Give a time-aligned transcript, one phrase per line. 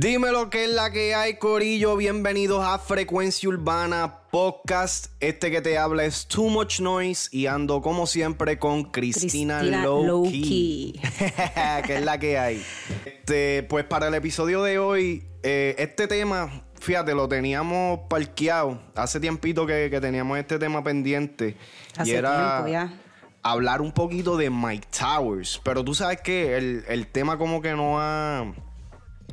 [0.00, 1.96] Dime lo que es la que hay, Corillo.
[1.96, 5.06] Bienvenidos a Frecuencia Urbana Podcast.
[5.18, 9.82] Este que te habla es Too Much Noise y ando como siempre con Cristina, Cristina
[9.82, 11.00] Lowkey.
[11.86, 12.62] que es la que hay.
[13.06, 18.80] Este, pues para el episodio de hoy, eh, este tema, fíjate, lo teníamos parqueado.
[18.94, 21.56] Hace tiempito que, que teníamos este tema pendiente.
[21.96, 23.07] Hace y era tiempo ya.
[23.42, 25.60] Hablar un poquito de Mike Towers.
[25.64, 28.52] Pero tú sabes que el, el tema como que no ha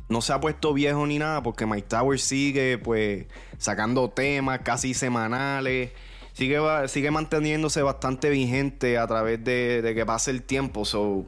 [0.08, 3.26] no se ha puesto viejo ni nada porque Mike Towers sigue pues
[3.58, 5.92] sacando temas casi semanales.
[6.34, 6.60] Sigue,
[6.90, 10.84] sigue manteniéndose bastante vigente a través de, de que pase el tiempo.
[10.84, 11.28] So, o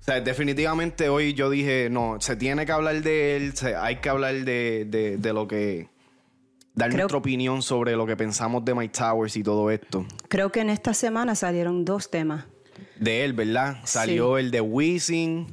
[0.00, 4.08] sea, definitivamente hoy yo dije, no, se tiene que hablar de él, se- hay que
[4.08, 5.88] hablar de- de lo que...
[6.74, 10.06] Dar Creo- nuestra opinión sobre lo que pensamos de Mike Towers y todo esto.
[10.28, 12.44] Creo que en esta semana salieron dos temas.
[12.98, 13.78] De él, ¿verdad?
[13.84, 15.52] Salió el de Wisin.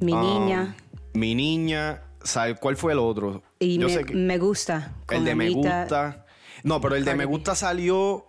[0.00, 0.76] Mi um, niña
[1.14, 2.02] Mi niña.
[2.22, 3.42] ¿Sabes cuál fue el otro?
[3.58, 4.94] y Yo me, sé que- me gusta.
[5.10, 5.50] El de Me.
[5.50, 6.26] Gusta.
[6.62, 7.24] No, pero el de Me.
[7.24, 8.26] Gusta salió.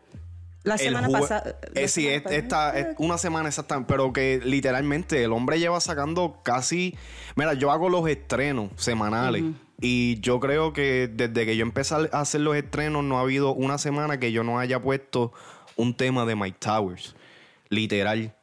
[0.63, 1.58] La semana pasada.
[1.75, 3.86] Eh, sí, es- esta, es una semana exacta.
[3.88, 6.95] Pero que literalmente el hombre lleva sacando casi.
[7.36, 9.44] Mira, yo hago los estrenos semanales.
[9.81, 13.53] Y yo creo que desde que yo empecé a hacer los estrenos, no ha habido
[13.53, 15.31] una semana que yo no haya puesto
[15.77, 17.16] un tema de Mike Towers.
[17.69, 18.35] Literal.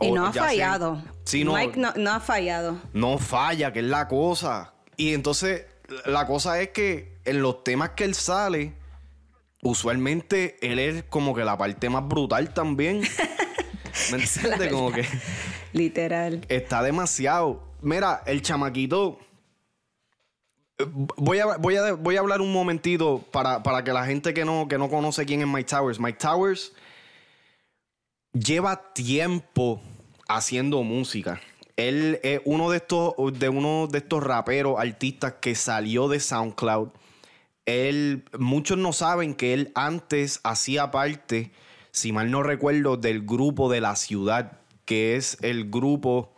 [0.00, 1.02] Y O no ha sea- fallado.
[1.24, 2.78] Sí, no, Mike no, no ha fallado.
[2.94, 4.72] no falla, que es la cosa.
[4.96, 5.66] Y entonces,
[6.06, 8.72] la cosa es que en los temas que él sale,
[9.62, 13.02] usualmente él es como que la parte más brutal también.
[14.12, 14.72] ¿Me entiendes?
[14.72, 15.04] Como que
[15.72, 16.40] Literal.
[16.48, 17.62] está demasiado.
[17.82, 19.18] Mira, el chamaquito.
[21.16, 24.44] Voy a, voy a, voy a hablar un momentito para, para que la gente que
[24.44, 26.00] no, que no conoce quién es Mike Towers.
[26.00, 26.72] Mike Towers
[28.32, 29.80] lleva tiempo
[30.28, 31.40] haciendo música.
[31.76, 36.90] Él es uno de estos, de uno de estos raperos, artistas que salió de SoundCloud.
[37.66, 41.52] Él, muchos no saben que él antes hacía parte,
[41.90, 46.34] si mal no recuerdo, del grupo de la ciudad, que es el grupo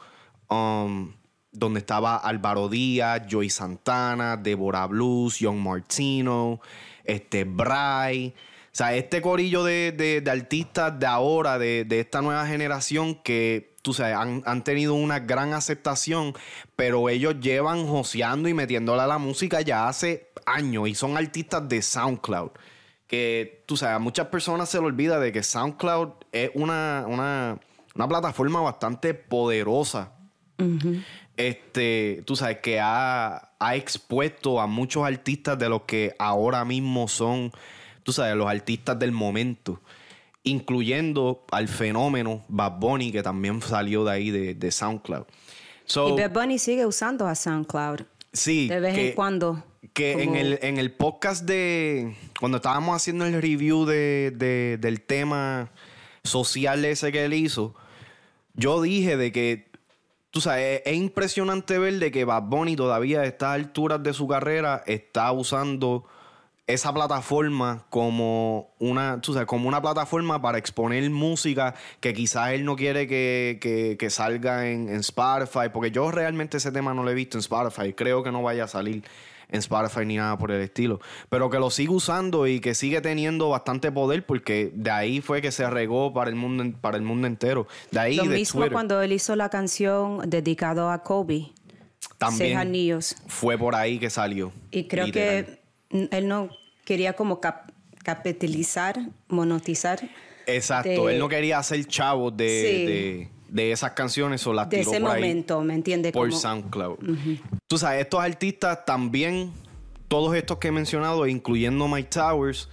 [0.48, 1.12] um,
[1.52, 6.60] donde estaba Álvaro Díaz, Joey Santana, Deborah Blues, Young Martino,
[7.04, 8.34] este Bray.
[8.36, 13.16] O sea, este corillo de, de- de artistas de ahora, de, de esta nueva generación,
[13.16, 16.32] que tú sabes, han, han tenido una gran aceptación,
[16.74, 21.68] pero ellos llevan joseando y metiéndole a la música ya hace años y son artistas
[21.68, 22.52] de SoundCloud.
[23.06, 27.58] Que tú sabes, a muchas personas se le olvida de que SoundCloud es una, una,
[27.94, 30.12] una plataforma bastante poderosa
[31.48, 37.08] este, tú sabes, que ha, ha expuesto a muchos artistas de los que ahora mismo
[37.08, 37.53] son,
[38.03, 39.80] tú sabes, los artistas del momento,
[40.44, 45.25] incluyendo al fenómeno Bad Bunny, que también salió de ahí, de, de SoundCloud.
[45.84, 48.00] So, y Bad Bunny sigue usando a SoundCloud.
[48.32, 49.64] sí, De vez que- en cuando.
[49.92, 52.16] que en el, en el podcast de.
[52.41, 55.70] Cuando estábamos haciendo el review de, de- del tema
[56.24, 57.74] social ese que él hizo,
[58.54, 59.72] yo dije de que.
[60.32, 64.12] Tú sabes, es, es impresionante ver de que Bad Bunny todavía a estas alturas de
[64.15, 66.04] su carrera está usando
[66.66, 72.65] esa plataforma como una, tú sabes, como una plataforma para exponer música que quizás él
[72.65, 77.03] no quiere que, que- que salga en, en Spotify, porque yo realmente ese tema no
[77.03, 79.04] lo he visto en Spotify, creo que no vaya a salir
[79.52, 80.98] en Spotify ni nada por el estilo,
[81.28, 85.40] pero que lo sigue usando y que sigue teniendo bastante poder porque de ahí fue
[85.40, 88.60] que se regó para el mundo, para el mundo entero, de ahí Lo de mismo
[88.60, 91.52] Twitter cuando él hizo la canción dedicado a Kobe.
[92.00, 93.14] Seis también anillos.
[93.28, 94.52] fue por ahí que salió.
[94.72, 95.58] Y creo literal.
[95.91, 96.48] que él no
[96.84, 97.70] quería como cap-
[98.02, 98.98] capitalizar,
[99.28, 100.00] monetizar
[100.46, 101.86] Exacto, de- él no quería hacer
[102.30, 102.86] de, Sí.
[102.86, 106.12] de, de esas canciones o las de tiró ese por ahí momento, ¿me entiendes?
[106.12, 106.96] por Como- SoundCloud.
[107.68, 109.52] Tú sabes, estos artistas también,
[110.08, 112.68] todos estos que he mencionado, incluyendo Mike Towers,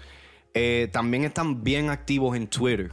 [0.53, 2.91] eh, también están bien activos en Twitter.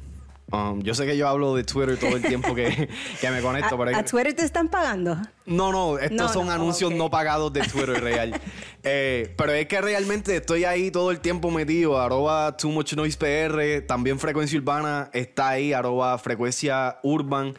[0.52, 2.88] Um, yo sé que yo hablo de Twitter todo el tiempo que,
[3.20, 5.16] que me conecto, ¿A, pero a Twitter te están pagando?
[5.44, 8.40] no, no, estos No, son no, anuncios no pagados de Twitter real.
[8.88, 12.00] Eh, pero es que realmente estoy ahí todo el tiempo metido.
[12.00, 13.84] Arroba Too Much Noise PR.
[13.84, 15.72] También Frecuencia Urbana está ahí.
[15.72, 17.54] Arroba Frecuencia Urban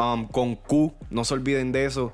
[0.00, 0.92] um, con Q.
[1.08, 2.12] No se olviden de eso.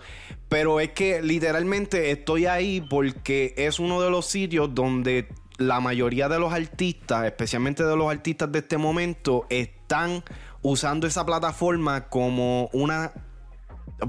[0.50, 5.28] Pero es que literalmente estoy ahí porque es uno de los sitios donde
[5.58, 10.25] la mayoría de los artistas, especialmente de los artistas de este momento, están
[10.62, 13.12] usando esa plataforma como una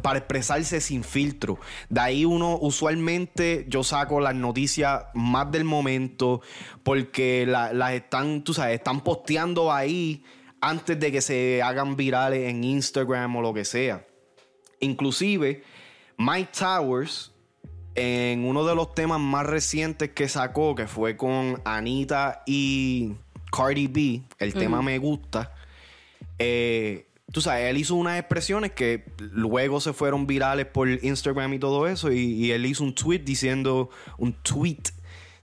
[0.04, 1.58] para expresarse sin filtro.
[1.90, 6.42] De ahí uno usualmente yo saco las noticias más del momento
[6.84, 10.24] porque la- las están, tú sabes, están posteando ahí
[10.62, 14.06] antes de que se hagan virales en Instagram o lo que sea.
[14.80, 15.64] Inclusive,
[16.18, 17.32] Mike Towers,
[18.00, 23.12] en uno de los temas más recientes que sacó, que fue con Anita y
[23.52, 25.54] Cardi B, el tema Me Gusta,
[26.38, 31.60] eh, tú sabes, él hizo unas expresiones que luego se fueron virales por Instagram y
[31.60, 34.84] todo eso, y, y él hizo un tweet diciendo, un tweet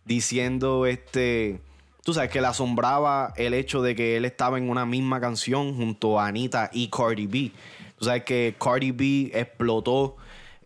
[0.06, 1.60] diciendo este
[2.04, 5.76] tú sabes que le asombraba el hecho de que él estaba en una misma canción
[5.76, 7.50] junto a Anita y Cardi B.
[7.98, 10.16] Tú sabes que Cardi B explotó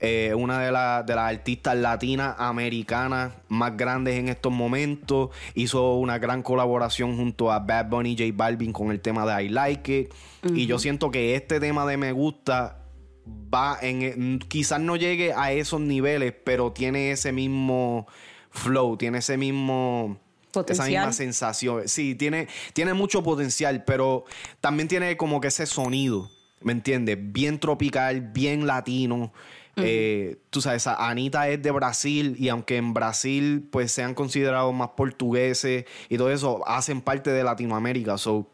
[0.01, 5.31] eh, una de, de, las artistas latinas americanas más grandes en estos momentos.
[5.55, 9.49] Hizo una gran colaboración junto a Bad Bunny J Balvin con el tema de I
[9.51, 10.15] Like It.
[10.55, 12.79] Y yo siento que este tema de Me Gusta
[13.27, 14.39] va en.
[14.39, 18.07] Quizás no llegue a esos niveles, pero tiene ese mismo
[18.51, 20.19] flow, tiene ese mismo
[20.67, 21.89] esa misma sensación.
[21.89, 24.25] Sí, tiene, tiene mucho potencial, pero
[24.61, 26.31] también tiene como que ese sonido,
[26.61, 27.19] ¿me entiendes?
[27.21, 29.33] Bien tropical, bien latino.
[29.83, 34.91] Eh, tú sabes, Anita es de Brasil y aunque en Brasil pues sean considerados más
[34.91, 38.19] portugueses y todo eso, hacen parte de Latinoamérica.
[38.19, 38.49] So,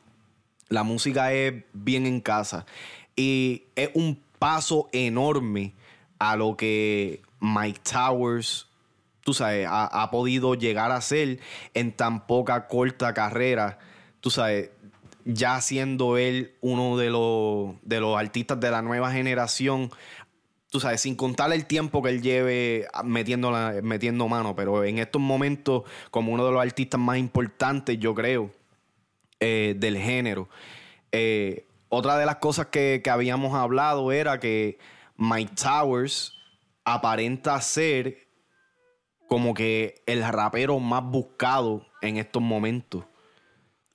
[0.69, 2.67] la música es bien en casa.
[3.15, 5.75] Y es un paso enorme
[6.19, 8.67] a lo que Mike Towers
[9.27, 11.41] tú sabes, ha, podido llegar a ser
[11.75, 13.81] en tan poca corta carrera,
[14.21, 14.71] tú sabes,
[15.25, 19.91] ya siendo él uno de los, de los artistas de la nueva generación,
[20.77, 23.51] tú sabes, sin contar el tiempo que él lleve metiendo,
[23.83, 28.51] metiendo mano, pero en estos momentos, como uno de los artistas más importantes, yo creo,
[29.41, 30.51] eh, del género.
[31.13, 34.79] Eh, otra de las cosas que, que habíamos hablado era que
[35.17, 36.35] Mike Towers
[36.85, 38.29] aparenta ser
[39.27, 43.03] como que el rapero más buscado en estos momentos.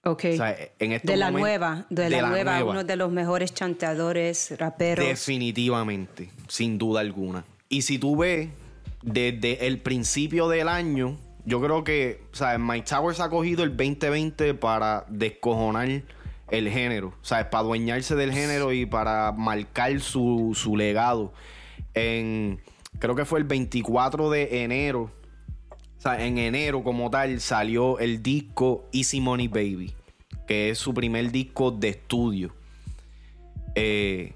[0.04, 0.24] Ok.
[0.24, 5.06] de la nueva, de, la, nueva, uno de los mejores chanteadores, raperos.
[5.06, 7.46] Definitivamente, sin duda alguna.
[7.70, 8.50] Y si tú ves,
[9.04, 12.60] desde el principio del año, yo creo que, ¿sabes?
[12.60, 16.04] Mike Towers ha cogido el 2020 para descojonar
[16.50, 17.46] el género, ¿sabes?
[17.46, 21.32] Para adueñarse del género y para marcar su, su legado.
[21.94, 22.60] En,
[22.98, 25.12] creo que fue el 24 de enero
[26.02, 29.94] o sea, en enero como tal salió el disco Easy Money Baby,
[30.48, 32.56] que es su primer disco de estudio.
[33.76, 34.34] Eh,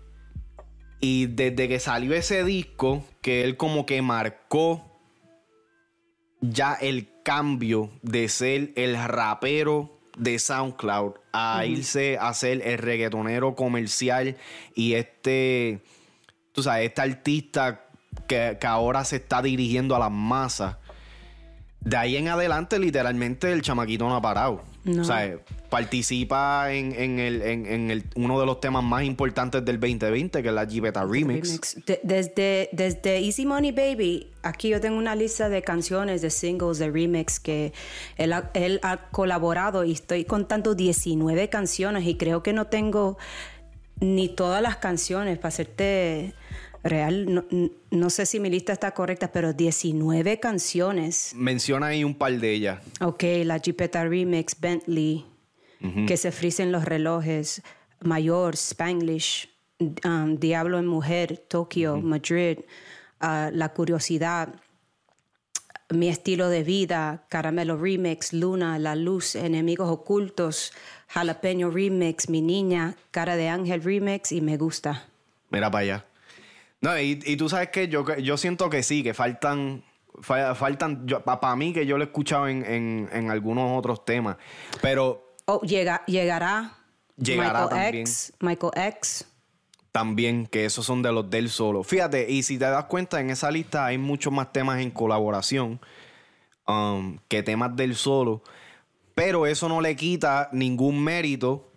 [0.99, 4.85] y desde que salió ese disco, que él como que marcó
[6.39, 13.55] ya el cambio de ser el rapero de SoundCloud a irse a ser el reggaetonero
[13.55, 14.37] comercial
[14.75, 15.81] y este,
[16.51, 17.87] tú sabes, este artista
[18.27, 20.77] que, que ahora se está dirigiendo a las masas
[21.85, 24.63] de ahí en adelante, literalmente, el chamaquito no ha parado.
[24.99, 25.37] O sea,
[25.69, 31.03] participa en, el, uno de los temas más importantes del 2020, que es la Gibeta
[31.03, 31.77] Remix.
[32.03, 36.91] desde, desde Easy Money Baby, aquí yo tengo una lista de canciones, de singles, de
[36.91, 37.73] remix que
[38.17, 43.17] él ha, él ha colaborado y estoy contando 19 canciones y creo que no tengo
[43.99, 46.33] ni todas las canciones para hacerte
[46.85, 47.43] real,
[47.89, 51.33] no, sé si mi lista está correcta, pero 19 canciones.
[51.35, 52.79] Menciona ahí un par de ellas.
[53.01, 55.25] Ok, la Jeepeta Remix, Bentley,
[56.07, 57.61] Que se frisen los relojes,
[58.01, 59.49] Mayor, Spanglish,
[60.03, 62.59] um, Diablo en Mujer, Tokio, Madrid,
[63.21, 64.49] uh, La Curiosidad,
[65.89, 70.71] Mi Estilo de Vida, Caramelo Remix, Luna, La Luz, Enemigos Ocultos,
[71.07, 75.05] Jalapeño Remix, Mi Niña, Cara de Ángel Remix y Me Gusta.
[75.51, 76.05] Mira para allá.
[76.85, 79.83] No, y, tú sabes que yo, yo siento que sí, que faltan.
[80.21, 81.07] Faltan.
[81.25, 84.37] Para mí, que yo lo he escuchado en, algunos otros temas.
[84.83, 85.33] Pero.
[85.45, 86.77] Oh, llega, llegará.
[87.17, 88.01] Llegará Michael también.
[88.03, 89.25] X, Michael X.
[89.91, 91.83] También, que esos son de los del solo.
[91.83, 95.79] Fíjate, y si te das cuenta, en esa lista hay muchos más temas en colaboración
[96.67, 98.43] um, que temas del solo.
[99.15, 101.71] Pero eso no le quita ningún mérito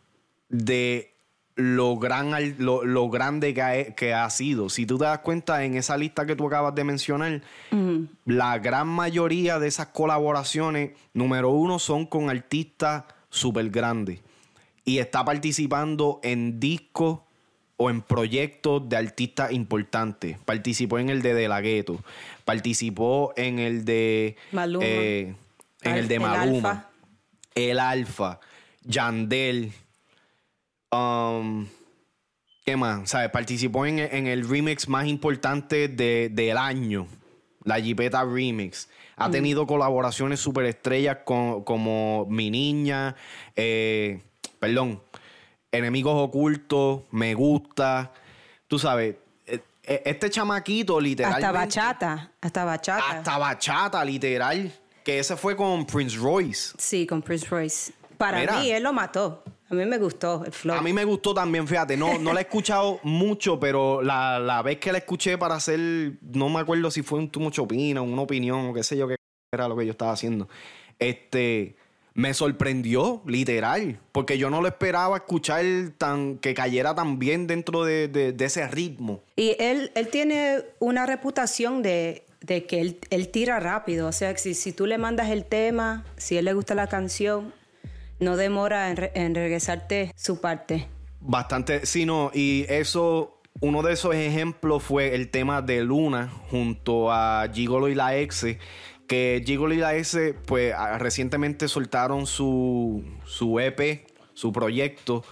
[0.50, 1.17] de
[1.58, 4.68] lo, gran, lo, grande que ha, sido.
[4.68, 7.42] Si tú te das cuenta en esa lista que tú acabas de mencionar,
[8.24, 14.20] la gran mayoría de esas colaboraciones, número uno, son con artistas súper grandes.
[14.84, 17.20] Y está participando en discos
[17.76, 20.38] o en proyectos de artistas importantes.
[20.44, 22.02] Participó en el de De La Ghetto.
[22.44, 24.36] Participó en el de...
[24.52, 24.84] Maluma.
[24.86, 25.34] Eh,
[25.82, 26.88] en el de Maluma.
[27.56, 28.38] El Alfa.
[28.84, 29.72] Yandel.
[30.90, 31.66] Um,
[32.68, 33.08] ¿Qué más?
[33.08, 33.30] ¿Sabes?
[33.30, 37.06] Participó en, el remix más importante del año,
[37.64, 38.90] la Jeepeta Remix.
[39.16, 39.32] Ha mm.
[39.32, 43.16] tenido colaboraciones super estrellas con, como Mi Niña,
[43.56, 44.20] eh,
[44.60, 45.02] perdón,
[45.72, 48.12] Enemigos Ocultos, Me Gusta.
[48.66, 49.16] Tú sabes,
[49.46, 51.46] eh, e- este chamaquito, literalmente.
[51.46, 53.10] Hasta bachata, hasta bachata.
[53.10, 54.70] Hasta bachata, literal.
[55.02, 56.74] Que ese fue con Prince Royce.
[56.76, 57.92] Sí, con Prince Royce.
[58.18, 58.58] Para Mira.
[58.58, 59.42] mí, él lo mató.
[59.70, 60.76] A mí me gustó el flow.
[60.76, 61.96] A mí me gustó también, fíjate.
[61.96, 65.78] No, no la he escuchado mucho, pero la, la vez que la escuché para hacer.
[66.22, 69.06] No me acuerdo si fue un tú mucho opina, una opinión o qué sé yo,
[69.08, 69.16] qué
[69.52, 70.48] era lo que yo estaba haciendo.
[70.98, 71.76] Este.
[72.14, 74.00] Me sorprendió, literal.
[74.10, 75.64] Porque yo no lo esperaba escuchar
[75.98, 76.38] tan.
[76.38, 79.22] que cayera tan bien dentro de, de- de ese ritmo.
[79.36, 84.08] Y él, él tiene una reputación de, de que él, él tira rápido.
[84.08, 86.74] O sea, que si, si tú le mandas el tema, si a él le gusta
[86.74, 87.52] la canción,
[88.20, 90.88] no demora en, re- en regresarte su parte.
[91.20, 97.10] Bastante, sí, no, y eso, uno de esos ejemplos fue el tema de Luna junto
[97.12, 98.46] a Gigolo y la Ex,
[99.06, 105.24] que Gigolo y la Ex, pues recientemente soltaron su, su EP, su proyecto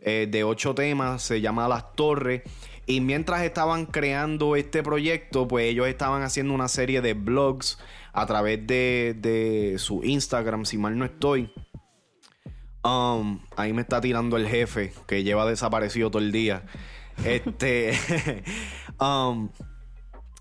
[0.00, 2.42] eh, de ocho temas, se llama Las Torres.
[2.86, 7.78] Y mientras estaban creando este proyecto, pues ellos estaban haciendo una serie de blogs
[8.12, 11.50] a través de, de su Instagram, si mal no estoy.
[12.84, 16.64] Um, ahí me está tirando el jefe que lleva desaparecido todo el día.
[17.24, 17.98] Este.
[19.00, 19.48] um,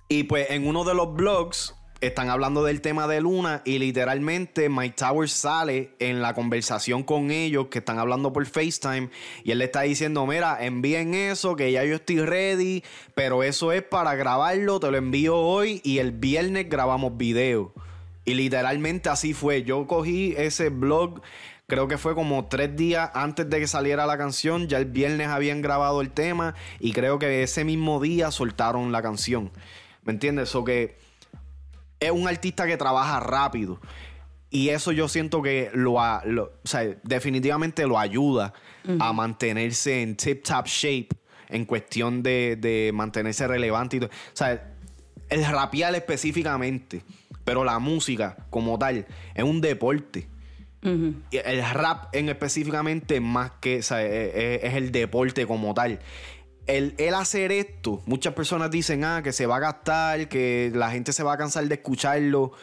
[0.09, 4.67] y pues en uno de los blogs están hablando del tema de Luna y literalmente
[4.67, 9.09] Mike Towers sale en la conversación con ellos que están hablando por FaceTime
[9.45, 12.83] y él le está diciendo, mira, envíen eso, que ya yo estoy ready,
[13.15, 17.73] pero eso es para grabarlo, te lo envío hoy y el viernes grabamos video.
[18.25, 19.63] Y literalmente así fue.
[19.63, 21.21] Yo cogí ese blog,
[21.73, 24.67] creo que fue como tres días antes de que saliera la canción.
[24.67, 29.01] Ya el viernes habían grabado el tema y creo que ese mismo día soltaron la
[29.01, 29.51] canción.
[30.03, 30.53] ¿Me entiendes?
[30.55, 30.97] O que
[31.99, 33.79] es un artista que trabaja rápido.
[34.49, 38.53] Y eso yo siento que lo, lo- o sea, definitivamente lo ayuda
[38.99, 41.09] a mantenerse en tip top shape
[41.49, 43.97] en cuestión de, de mantenerse relevante.
[43.97, 44.09] Y todo.
[44.09, 44.73] O sea,
[45.29, 47.01] el rapear específicamente,
[47.45, 50.27] pero la música como tal es un deporte.
[50.83, 55.99] El rap en específicamente más que, o sea, es, es- es el deporte como tal.
[56.67, 60.91] El, el hacer esto, muchas personas dicen, ah, que se va a gastar, que la
[60.91, 62.53] gente se va a cansar de escucharlo.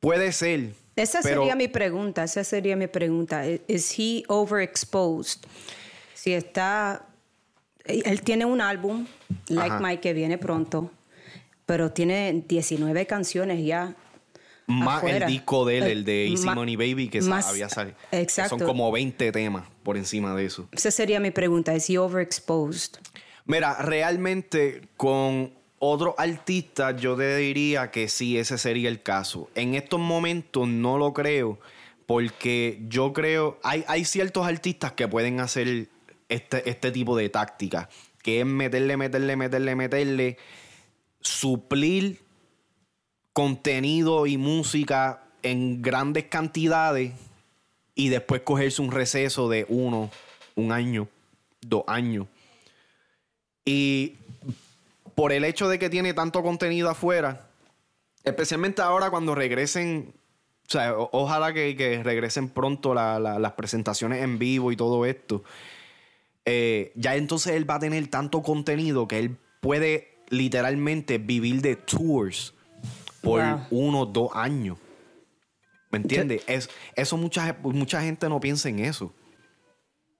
[0.00, 0.72] Puede ser.
[0.96, 3.44] Esa pero- sería mi pregunta, esa sería mi pregunta.
[3.46, 5.40] ¿Es he overexposed?
[6.14, 7.06] Si está...
[7.84, 9.06] Él tiene un álbum,
[9.48, 9.80] Like Ajá.
[9.80, 10.90] Mike, que viene pronto,
[11.66, 13.94] pero tiene 19 canciones ya.
[14.66, 15.26] Más afuera.
[15.26, 17.96] el disco de él, Eh, el de Easy Money Baby, que más- había salido.
[18.10, 18.58] exacto.
[18.58, 20.68] Son como 20 temas por encima de eso.
[20.72, 22.96] Esa sería mi pregunta, ¿es he overexposed?
[23.44, 29.48] Mira, realmente con otros artistas yo te diría que sí, ese sería el caso.
[29.54, 31.60] En estos momentos no lo creo,
[32.06, 35.88] porque yo creo, hay, hay ciertos artistas que pueden hacer
[36.28, 37.88] este, este tipo de táctica,
[38.22, 40.36] que es meterle, meterle, meterle, meterle,
[41.20, 42.20] suplir
[43.46, 47.12] contenido y música en grandes cantidades
[47.94, 50.10] y después cogerse un receso de uno,
[50.54, 51.06] un año,
[51.60, 52.28] dos años.
[53.66, 54.14] Y
[55.14, 57.46] por el hecho de que tiene tanto contenido afuera,
[58.24, 60.14] especialmente ahora cuando regresen,
[60.66, 65.04] o sea, ojalá que, que regresen pronto la- la- las presentaciones en vivo y todo
[65.04, 65.44] esto,
[66.46, 71.76] eh, ya entonces él va a tener tanto contenido que él puede literalmente vivir de
[71.76, 72.54] tours
[73.26, 73.60] por Wow.
[73.70, 74.78] uno, dos años.
[75.90, 76.42] ¿Me entiendes?
[76.46, 79.12] Es, eso mucha, mucha gente no piensa en eso.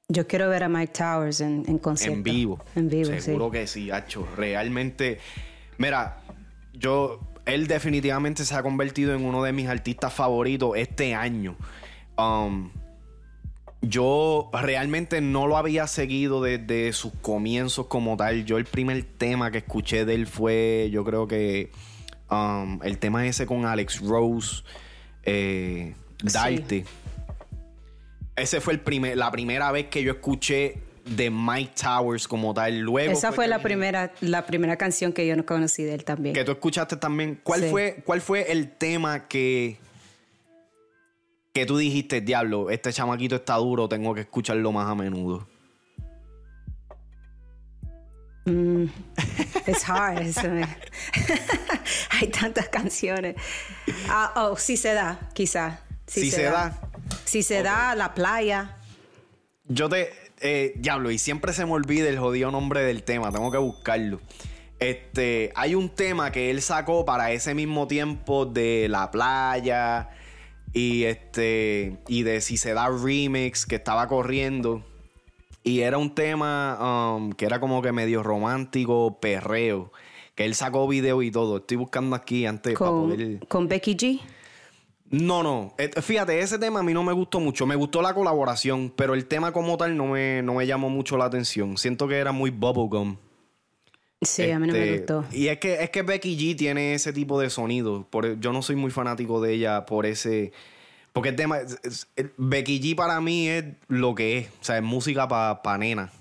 [0.09, 2.17] Yo quiero ver a Mike Towers en, en concierto.
[2.17, 2.65] En vivo.
[2.77, 3.53] En vivo, Seguro sí.
[3.53, 4.27] que sí, Hacho.
[4.37, 5.19] Realmente.
[5.79, 6.21] Mira,
[6.73, 7.21] yo.
[7.47, 11.55] Él definitivamente se ha convertido en uno de mis artistas favoritos este año.
[12.19, 12.71] Um,
[13.83, 18.45] yo realmente no lo había seguido desde sus comienzos como tal.
[18.45, 21.71] Yo el primer tema que escuché de él fue, yo creo que
[22.31, 24.63] um, el tema ese con Alex Rose,
[25.25, 26.33] eh, Sí.
[26.33, 26.85] Darte.
[28.37, 32.81] Ese fue el primer, la primera vez que yo escuché de Mike Towers como tal.
[32.81, 36.35] Luego Esa fue la primera, la primera canción que yo no conocí de él también.
[36.35, 37.39] que tú escuchaste también.
[37.43, 37.69] ¿Cuál Sí.
[37.71, 39.79] fue, cuál fue el tema que
[41.53, 45.47] que tú dijiste, diablo, este chamaquito está duro, tengo que escucharlo más a menudo?
[48.47, 50.19] It's hard.
[52.11, 53.37] Hay tantas canciones.
[54.09, 55.81] Ah, oh, sí se da, quizá.
[56.07, 56.81] Sí Si se da.
[57.25, 58.77] Si se da, la playa.
[59.65, 60.11] Yo te.
[60.41, 64.21] eh, diablo, y siempre se me olvida el jodido nombre del tema, tengo que buscarlo.
[64.79, 70.11] Este, hay un tema que él sacó para ese mismo tiempo de la playa
[70.73, 74.85] y este y de si se da remix que estaba corriendo
[75.67, 79.93] Y era un tema um, que era como que medio romántico, perreo.
[80.37, 81.57] Que él sacó video y todo.
[81.57, 83.41] Estoy buscando aquí antes para poder.
[83.49, 84.21] con Becky G.
[85.11, 85.75] No, no.
[85.77, 87.67] Eh, Fíjate, ese tema a mí no me gustó mucho.
[87.67, 91.17] Me gustó la colaboración, pero el tema como tal no me, no me llamó mucho
[91.17, 91.77] la atención.
[91.79, 93.17] Siento que era muy bubblegum.
[94.23, 95.25] Sí, a mí no me Este, gustó.
[95.37, 98.07] Y es que, es que Becky G tiene ese tipo de sonido.
[98.09, 100.53] Por, yo no soy muy fanático de ella por ese.
[101.17, 101.59] Porque el tema.
[101.61, 104.49] es- es- el- Becky G para mí es lo que es.
[104.61, 106.13] O sea, es música para pa nena.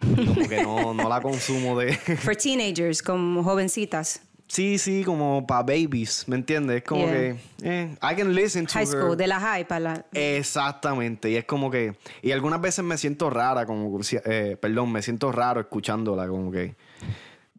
[0.00, 1.92] Como que no, no la consumo de.
[2.18, 4.20] For teenagers, como jovencitas.
[4.48, 6.24] sí, sí, como para babies.
[6.26, 6.78] ¿Me entiendes?
[6.78, 7.12] Es como Yeah.
[7.14, 7.36] que.
[7.62, 8.88] Eh, I can listen to High her.
[8.88, 10.04] school, de la high para la...
[10.12, 15.00] Exactamente, y es como que, y algunas veces me siento rara, como, eh, perdón, me
[15.00, 16.74] siento raro escuchándola, como que,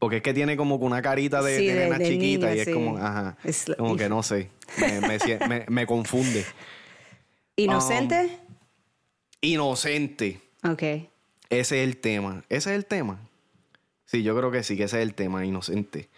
[0.06, 2.46] porque es que tiene como que una carita de, Sí, de de- nena de chiquita
[2.48, 2.74] niña, y es sí.
[2.74, 6.46] como, ajá, Es la- como que no sé, me, me sie- me- me confunde.
[7.56, 8.38] ¿Inocente?
[9.42, 10.82] Inocente, ok.
[10.82, 11.08] ese
[11.50, 13.20] es el tema, ese es el tema.
[14.06, 16.10] Sí, yo creo que sí, que ese es el tema, inocente.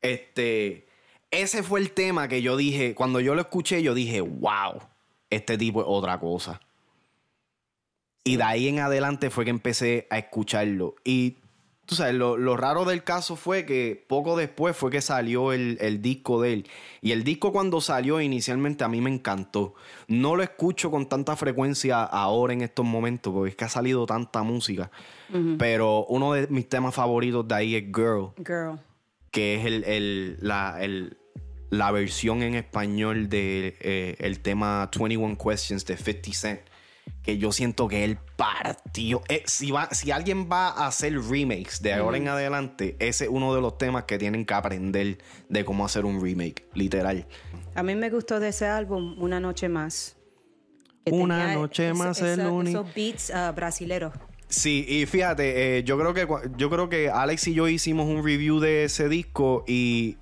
[0.00, 0.86] Este,
[1.30, 4.80] ese fue el tema que yo dije, cuando yo lo escuché, yo dije, wow,
[5.28, 6.60] este tipo es otra cosa.
[8.24, 10.94] Y de ahí en adelante fue que empecé a escucharlo.
[11.04, 11.36] Y
[11.86, 15.78] tú sabes, lo, lo raro del caso fue que poco después fue que salió el,
[15.80, 16.68] el disco de él.
[17.00, 19.74] Y el disco cuando salió inicialmente a mí me encantó.
[20.08, 24.04] No lo escucho con tanta frecuencia ahora en estos momentos porque es que ha salido
[24.06, 24.90] tanta música.
[25.58, 28.78] Pero uno de mis temas favoritos de ahí es Girl Girl.
[29.30, 31.16] que es el, el- la, el-
[31.70, 36.60] la versión en español de eh, el tema 21 Questions de 50 Cent.
[37.22, 39.20] Que yo siento que él partió.
[39.28, 43.30] Eh, si, va, si alguien va a hacer remakes de ahora en adelante, ese es
[43.32, 47.26] uno de los temas que tienen que aprender de cómo hacer un remake, literal.
[47.74, 50.16] A mí me gustó de ese álbum Una Noche Más.
[51.08, 54.12] Una noche más, esa- el uni- Esos beats brasileros.
[54.48, 58.24] Sí, y fíjate, eh, yo creo que yo creo que Alex y yo hicimos un
[58.24, 60.16] review de ese disco y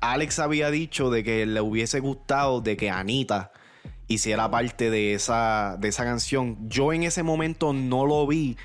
[0.00, 3.52] Alex había dicho de que le hubiese gustado de que Anita
[4.08, 6.58] hiciera parte de esa, de esa canción.
[6.68, 8.56] Yo en ese momento no lo vi,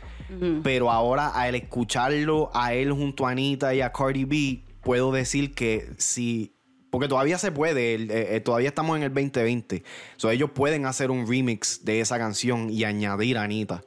[0.64, 5.54] pero ahora al escucharlo a él junto a Anita y a Cardi B, puedo decir
[5.54, 6.56] que sí.
[6.92, 9.84] Porque todavía se puede, eh, eh, todavía estamos en el 2020.
[10.18, 13.84] So, ellos pueden hacer un remix de esa canción y añadir a Anita.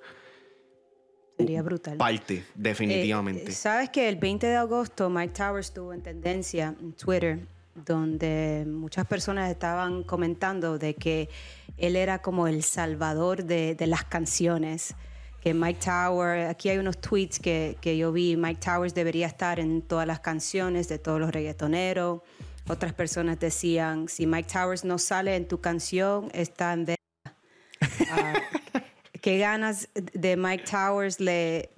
[1.37, 1.97] Sería brutal.
[1.97, 3.51] Parte, definitivamente.
[3.51, 7.41] Eh, Sabes que el 20 de agosto Mike Towers estuvo en tendencia en Twitter,
[7.75, 11.29] donde muchas personas estaban comentando de que
[11.77, 14.95] él era como el salvador de, las canciones.
[15.41, 19.59] Que Mike Towers, aquí hay unos tweets que, que yo vi, Mike Towers debería estar
[19.59, 22.21] en todas las canciones de todos los reggaetoneros.
[22.69, 26.95] Otras personas decían, si Mike Towers no sale en tu canción, está en
[28.11, 28.35] Ah,
[29.21, 31.71] qué ganas de Mike Towers le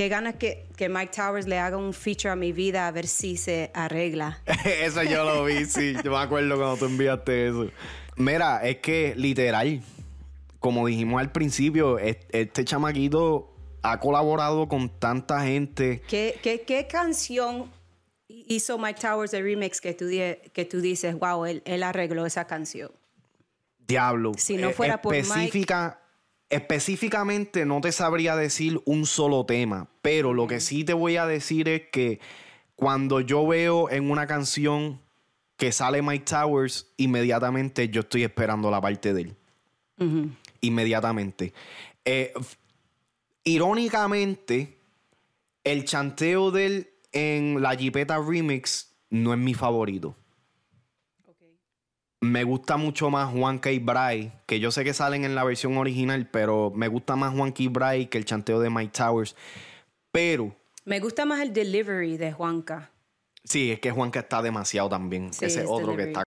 [0.00, 3.06] qué ganas que, que Mike Towers le haga un feature a mi vida a ver
[3.06, 4.40] si se arregla.
[4.64, 5.94] eso yo lo vi, sí.
[6.02, 7.68] Yo me acuerdo cuando tú enviaste eso.
[8.16, 9.82] Mira, es que literal,
[10.58, 16.00] como dijimos al principio, es- este chamaquito ha colaborado con tanta gente.
[16.08, 17.70] ¿Qué, qué, qué canción
[18.26, 22.46] hizo Mike Towers de remix que tú, que tú dices, wow, él, él arregló esa
[22.46, 22.90] canción?
[23.86, 24.32] Diablo.
[24.38, 25.50] Si no Eh, fuera por Mike-
[26.50, 31.26] Específicamente no te sabría decir un solo tema, pero lo que sí te voy a
[31.26, 32.20] decir es que
[32.74, 35.00] cuando yo veo en una canción
[35.56, 39.36] que sale Mike Towers, inmediatamente yo estoy esperando la parte de él.
[40.62, 41.52] Inmediatamente.
[42.04, 42.32] Eh,
[43.44, 44.78] irónicamente,
[45.62, 50.16] el chanteo de él en la Jeepeta Remix no es mi favorito.
[52.22, 55.78] Me gusta mucho más Juanca y Bray, que yo sé que salen en la versión
[55.78, 59.34] original, pero me gusta más Juanca y Bray que el chanteo de Mike Towers.
[60.12, 60.54] Pero,
[60.84, 62.90] Me gusta más el delivery de Juanca.
[63.44, 65.32] sí, es que Juanca está demasiado también.
[65.32, 66.22] Sí, Ese es otro que está.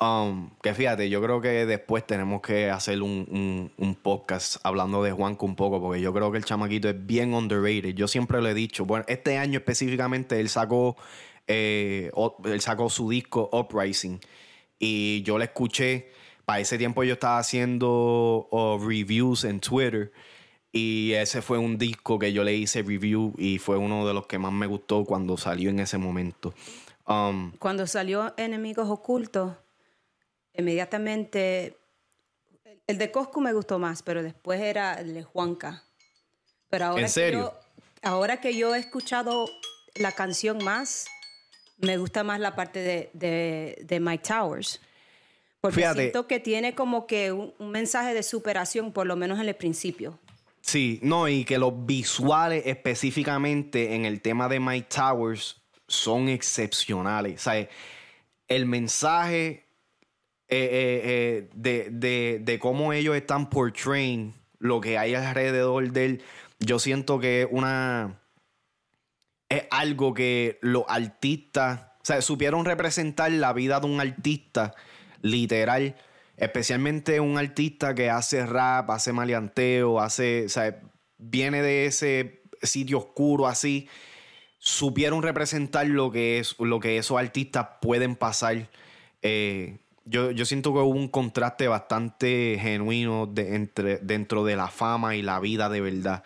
[0.00, 5.02] Um, que fíjate, yo creo que después tenemos que hacer un, un- un podcast hablando
[5.02, 7.94] de Juanca un poco, porque yo creo que el chamaquito es bien underrated.
[7.94, 8.84] Yo siempre lo he dicho.
[8.84, 10.96] Bueno, este año específicamente él sacó,
[11.46, 12.10] eh,
[12.44, 14.20] él sacó su disco Uprising.
[14.84, 16.12] Y yo lo escuché.
[16.44, 20.12] Para ese tiempo yo estaba haciendo oh, reviews en Twitter.
[20.72, 24.26] Y ese fue un disco que yo le hice review y fue uno de los
[24.26, 26.52] que más me gustó cuando salió en ese momento.
[27.06, 29.52] Um, Cuando salió Enemigos Ocultos,
[30.52, 31.78] inmediatamente
[32.86, 35.84] el de Coscu me gustó más, pero después era el de Juanca.
[36.68, 37.38] Pero ahora ¿En serio?
[37.38, 37.44] Que
[38.02, 39.48] yo, ahora que yo he escuchado
[39.94, 41.06] la canción más,
[41.78, 44.80] me gusta más la parte de, de- de Mike Towers.
[45.60, 46.00] Porque Fíjate.
[46.00, 49.54] siento que tiene como que un, un mensaje de superación, por lo menos en el
[49.56, 50.18] principio.
[50.60, 57.40] Sí, no, y que los visuales específicamente en el tema de Mike Towers son excepcionales.
[57.40, 57.68] O sea,
[58.48, 59.64] el mensaje
[60.48, 66.22] eh, eh, eh, de, cómo ellos están portraying lo que hay alrededor de él,
[66.60, 68.20] yo siento que es una.
[69.48, 71.80] Es algo que los artistas.
[72.02, 74.74] O sea, supieron representar la vida de un artista
[75.22, 75.96] literal
[76.36, 80.80] Especialmente un artista que hace rap, hace maleanteo, hace, o sea,
[81.16, 83.88] viene de ese sitio oscuro así.
[84.58, 88.68] Supieron representar lo que es, lo que esos artistas pueden pasar.
[89.22, 95.22] Eh, yo, siento que hubo un contraste bastante genuino entre, dentro de la fama y
[95.22, 96.24] la vida de verdad.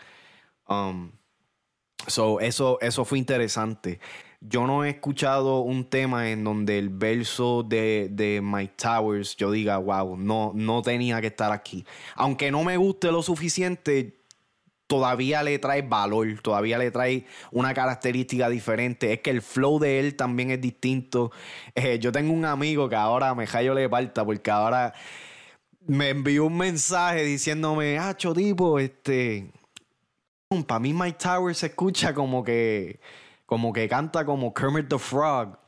[0.69, 1.13] Um,
[2.07, 4.01] so, eso, eso fue interesante
[4.41, 9.51] yo no he escuchado un tema en donde el verso de, de Mike Towers yo
[9.51, 11.85] diga, wow, no, no tenía que estar aquí.
[12.15, 14.19] Aunque no me guste lo suficiente,
[14.87, 19.13] todavía le trae valor, todavía le trae una característica diferente.
[19.13, 21.33] Es que el flow de él también es distinto.
[21.75, 24.95] Eh, yo tengo un amigo que ahora me callo le falta porque ahora
[25.87, 29.51] me envió un mensaje diciéndome, ah, tipo, este.
[30.67, 33.01] Para mí Mike Towers se escucha como que
[33.45, 35.59] como que canta como Kermit the Frog.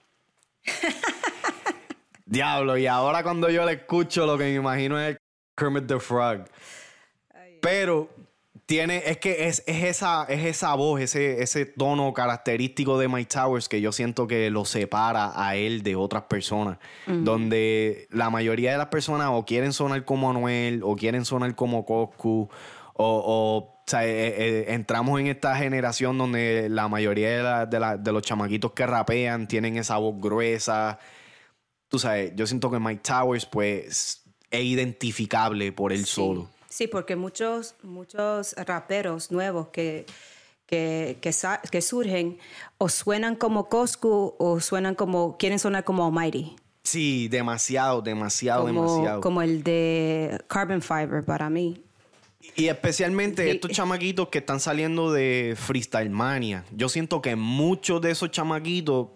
[2.25, 5.19] Diablo, y ahora cuando yo le escucho lo que me imagino es
[5.55, 6.45] Kermit the Frog.
[7.61, 8.09] Pero
[8.65, 13.69] tiene, es que es, esa, es esa voz, ese, ese tono característico de Mike Towers
[13.69, 16.79] que yo siento que lo separa a él de otras personas.
[17.07, 21.85] Donde la mayoría de las personas o quieren sonar como Anuel, o quieren sonar como
[21.85, 22.49] Coscu,
[22.95, 28.73] o o sea, eh, eh, entramos en esta generación donde la mayoría de, los chamaquitos
[28.73, 30.99] que rapean tienen esa voz gruesa.
[31.89, 36.49] Tú sabes, yo siento que Mike Towers, pues, es identificable por él solo.
[36.69, 40.07] Sí, porque muchos, muchos raperos nuevos que,
[40.67, 42.39] que, que, surgen
[42.79, 46.55] o suenan como Coscu o suenan como, quieren sonar como Almighty.
[46.85, 49.21] Sí, demasiado, demasiado, demasiado.
[49.21, 51.83] Como el de Carbon Fiber para mí.
[52.57, 56.65] Y especialmente estos chamaquitos que están saliendo de Freestyle Mania.
[56.73, 59.09] Yo siento que muchos de esos chamaquitos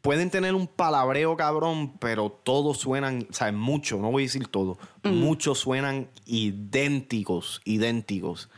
[0.00, 4.46] pueden tener un palabreo cabrón, pero todos suenan, o sea, muchos, no voy a decir
[4.46, 8.48] todo, muchos suenan idénticos, idénticos.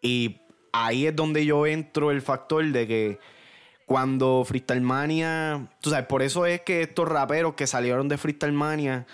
[0.00, 0.40] Y
[0.72, 3.18] ahí es donde yo entro el factor de que
[3.84, 8.52] cuando Freestyle Mania, tú sabes, por eso es que estos raperos que salieron de Freestyle
[8.52, 9.06] Mania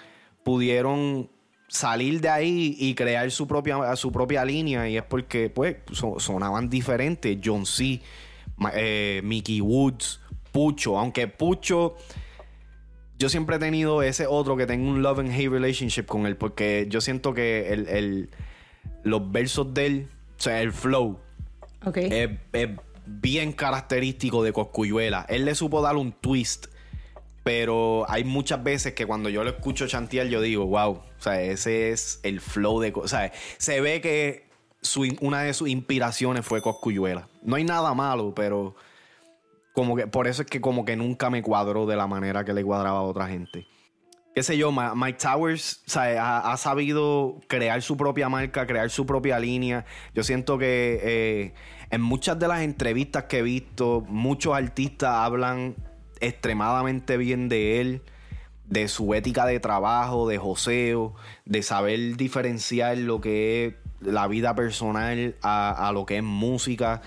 [0.42, 1.30] pudieron
[1.72, 5.76] salir de ahí y crear su propia, su propia línea y es porque pues
[6.18, 7.38] sonaban diferentes.
[7.42, 8.02] John C.,
[8.74, 10.20] eh, Mickey Woods,
[10.52, 11.96] Pucho, aunque Pucho
[13.18, 16.36] yo siempre he tenido ese otro que tengo un love and hate relationship con él
[16.36, 18.28] porque yo siento que el,
[19.02, 20.08] los versos de él,
[20.38, 21.18] o sea, el flow
[21.94, 22.68] es, es
[23.06, 25.24] bien característico de Coscuyuela.
[25.28, 26.66] Él le supo dar un twist
[27.44, 31.40] pero hay muchas veces que cuando yo lo escucho chantear, yo digo, wow, o sea,
[31.40, 32.92] ese es el flow de.
[32.96, 34.50] O sea, se ve que
[35.20, 37.28] una de sus inspiraciones fue Coscuyuela.
[37.42, 38.74] No hay nada malo, pero
[39.72, 42.52] como que por eso es que como que nunca me cuadró de la manera que
[42.52, 43.68] le cuadraba a otra gente.
[44.34, 49.84] Qué sé yo, Mike Towers ha, sabido crear su propia marca, crear su propia línea.
[50.14, 51.54] Yo siento que eh,
[51.90, 55.76] en muchas de las entrevistas que he visto, muchos artistas hablan
[56.18, 58.02] extremadamente bien de él,
[58.72, 64.54] de su ética de trabajo, de joseo, de saber diferenciar lo que es la vida
[64.54, 67.02] personal a, lo que es música.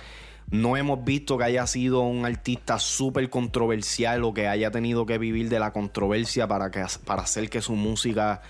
[0.51, 5.17] No hemos visto que haya sido un artista súper controversial o que haya tenido que
[5.17, 8.43] vivir de la controversia para, que, para hacer que su música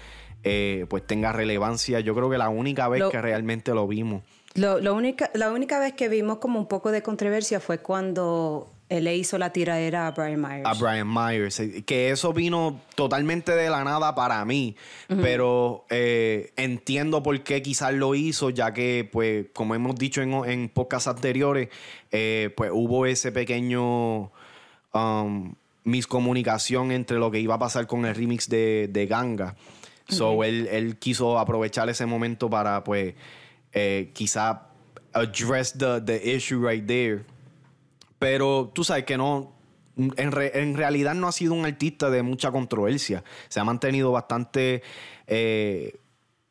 [0.43, 2.01] eh, pues tenga relevancia.
[2.01, 4.23] Yo creo que la única vez que realmente lo vimos.
[4.55, 9.05] Lo, única, la única vez que vimos como un poco de controversia fue cuando él
[9.05, 10.65] le hizo la tiradera a Brian Myers.
[10.65, 11.59] A Brian Myers.
[11.59, 14.75] Eh, que eso vino totalmente de la nada para mí.
[15.07, 20.33] Pero eh, entiendo por qué quizás lo hizo, ya que, pues, como hemos dicho en,
[20.45, 21.69] en podcasts anteriores,
[22.11, 24.31] eh, pues hubo ese pequeño
[24.93, 29.55] um, miscomunicación entre lo que iba a pasar con el remix de, de Ganga.
[30.07, 33.15] So, él, él, quiso aprovechar ese momento para, pues,
[34.13, 34.67] quizá
[35.13, 37.25] address the, the issue right there.
[38.25, 39.53] Pero tú sabes que no.
[40.17, 43.23] En, realidad no ha sido un artista de mucha controversia.
[43.49, 44.81] Se ha mantenido bastante.
[45.27, 45.99] Eh,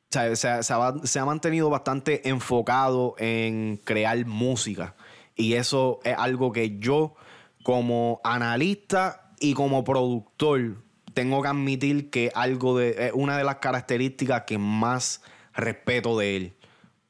[0.09, 4.95] se, ha, mantenido bastante enfocado en crear música.
[5.35, 7.17] Y eso es algo que yo,
[7.65, 10.77] como analista y como productor,
[11.13, 13.11] tengo que admitir que algo de.
[13.15, 15.23] una de las características que más
[15.55, 16.54] respeto de él.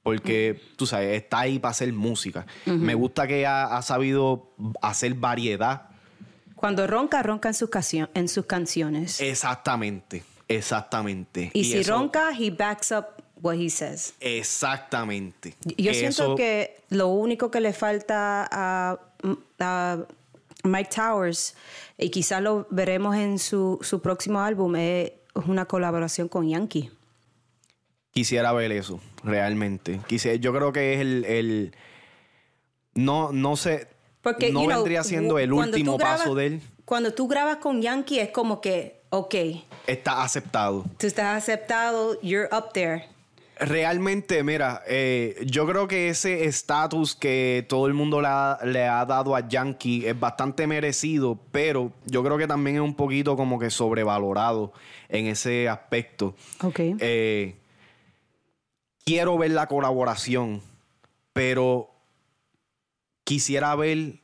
[0.05, 2.47] Porque, tú sabes, está ahí para hacer música.
[2.67, 5.89] Me gusta que ha, ha sabido hacer variedad.
[6.55, 7.71] Cuando ronca, ronca en sus,
[8.15, 9.21] en sus canciones.
[9.21, 11.51] Exactamente, exactamente.
[11.55, 13.07] y si eso- ronca, he backs up
[13.41, 14.15] what he says.
[14.21, 15.55] Exactamente.
[15.77, 18.99] Yo siento Eso- que lo único que le falta a,
[19.59, 19.99] a
[20.65, 21.55] Mike Towers,
[21.99, 25.13] y quizás lo veremos en su, su próximo álbum, es
[25.47, 26.91] una colaboración con Yankee.
[28.15, 29.99] Quisiera ver eso, realmente.
[30.07, 31.75] Quise- yo creo que es el, el-
[32.95, 33.89] no, no sé,
[34.23, 36.61] Porque, no know, vendría siendo el último grabas- paso de él.
[36.85, 39.35] Cuando tú grabas con Yankee es como que, ok,
[39.89, 40.85] Está aceptado.
[40.97, 43.07] tú estás aceptado, you're up there.
[43.59, 48.85] Realmente, mira, eh, yo creo que ese estatus que todo el mundo le ha, le
[48.87, 53.37] ha dado a Yankee es bastante merecido, pero yo creo que también es un poquito
[53.37, 54.73] como que sobrevalorado
[55.09, 56.35] en ese aspecto.
[56.63, 56.81] Ok.
[57.01, 57.57] Eh,
[59.05, 60.63] quiero ver la colaboración,
[61.33, 61.91] pero
[63.25, 64.21] quisiera ver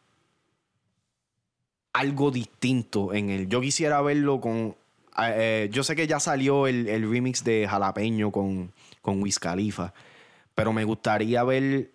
[1.93, 3.49] algo distinto en él.
[3.49, 4.77] Yo quisiera verlo con.
[5.19, 9.93] eh, yo sé que ya salió el, el remix de Jalapeño con, con Wiz Khalifa,
[10.55, 11.90] pero me gustaría ver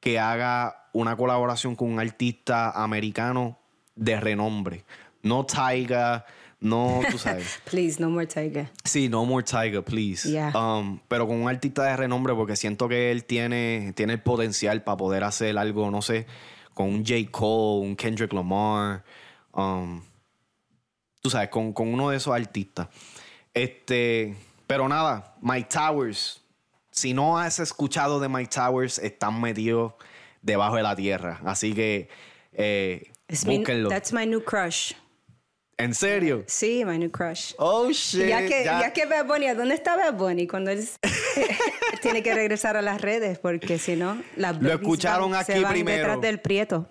[0.00, 3.58] que haga una colaboración con un artista americano
[3.94, 4.84] de renombre.
[5.22, 6.24] No Tyga,
[6.60, 7.60] no, tú sabes.
[7.70, 8.68] Please, no more Tiger.
[8.84, 10.30] Sí, No More Tiger, please.
[10.30, 10.52] Yeah.
[10.54, 14.82] Um, pero con un artista de renombre porque siento que él tiene, tiene el potencial
[14.84, 16.26] para poder hacer algo, no sé,
[16.74, 17.30] con un J.
[17.30, 19.02] Cole, un Kendrick Lamar.
[19.52, 20.02] um,
[21.22, 22.88] tú sabes, con, con uno de esos artistas.
[23.54, 26.42] Este, pero nada, Mike Towers.
[26.90, 29.94] Si no has escuchado de Mike Towers, están metidos
[30.42, 31.40] debajo de la tierra.
[31.44, 32.08] Así que
[32.52, 33.10] eh,
[33.46, 33.88] búsquenlo.
[33.88, 34.92] that's my new crush.
[35.82, 36.44] ¿En serio?
[36.46, 37.52] Sí, my new crush.
[37.58, 38.28] Oh, shit.
[38.28, 40.46] Ya que, ya- ya que Bad Bunny, ¿a ¿dónde está Bad Bunny?
[40.46, 40.86] Cuando él
[42.02, 45.60] tiene que regresar a las redes, porque si no, las Lo escucharon van- aquí se
[45.60, 45.98] van primero.
[45.98, 46.88] detrás del prieto.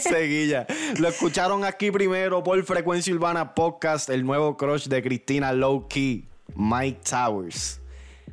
[0.00, 0.66] Seguilla.
[0.98, 6.28] Lo escucharon aquí primero por Frecuencia Urbana Podcast, el nuevo crush de Cristina Low Key,
[6.54, 7.80] Mike Towers.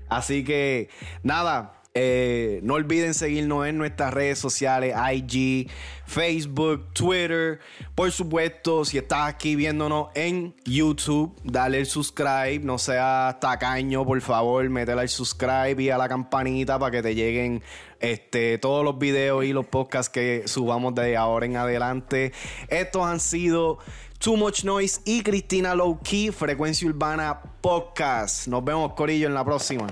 [0.09, 0.89] Así que,
[1.23, 1.71] nada.
[1.97, 5.69] Eh, no olviden seguirnos en nuestras redes sociales, IG,
[6.05, 7.61] Facebook, Twitter.
[7.95, 12.59] Por supuesto, si estás aquí viéndonos en YouTube, dale el subscribe.
[12.59, 17.15] No seas tacaño, por favor, métele al subscribe y a la campanita para que te
[17.15, 17.63] lleguen
[18.01, 22.33] este, todos los videos y los podcasts que subamos de ahora en adelante.
[22.67, 23.79] Estos han sido
[24.19, 28.47] Too Much Noise y Cristina Low Key, Frecuencia Urbana Podcast.
[28.47, 29.87] Nos vemos, Corillo, en la próxima.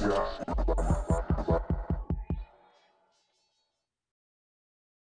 [0.00, 1.03] Yeah.